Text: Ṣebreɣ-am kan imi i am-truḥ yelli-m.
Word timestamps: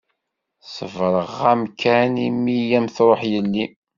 Ṣebreɣ-am 0.75 1.61
kan 1.79 2.13
imi 2.27 2.57
i 2.61 2.75
am-truḥ 2.77 3.21
yelli-m. 3.31 3.73